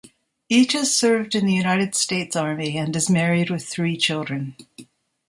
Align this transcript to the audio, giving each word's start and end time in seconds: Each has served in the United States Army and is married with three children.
Each 0.49 0.73
has 0.73 0.95
served 0.95 1.35
in 1.35 1.45
the 1.45 1.53
United 1.53 1.93
States 1.93 2.35
Army 2.35 2.75
and 2.75 2.95
is 2.95 3.07
married 3.07 3.51
with 3.51 3.63
three 3.69 3.95
children. 3.97 4.55